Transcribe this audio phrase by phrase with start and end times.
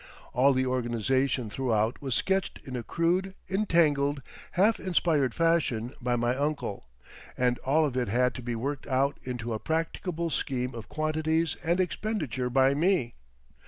[0.33, 6.35] All the organisation throughout was sketched in a crude, entangled, half inspired fashion by my
[6.35, 6.87] uncle,
[7.37, 11.55] and all of it had to be worked out into a practicable scheme of quantities
[11.63, 13.13] and expenditure by me.